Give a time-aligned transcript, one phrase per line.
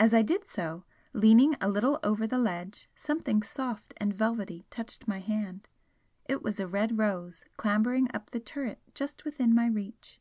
[0.00, 0.82] As I did so,
[1.12, 5.68] leaning a little over the ledge, something soft and velvety touched my hand;
[6.24, 10.18] it was a red rose clambering up the turret just within my reach.